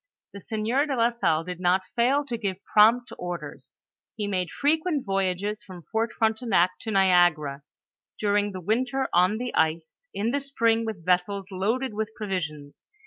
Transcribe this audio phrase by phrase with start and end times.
[0.33, 3.75] The sieur de la Salle did not fail to give prompt orders;
[4.15, 7.61] he made frequent voyages from Fort Frontenac to Niagara,
[8.19, 12.83] during the winter on the ice, in the spring with vessels loaded with provisions.